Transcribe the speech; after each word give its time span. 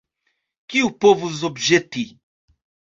Kiu 0.69 0.89
povus 1.05 1.37
obĵeti? 1.53 2.09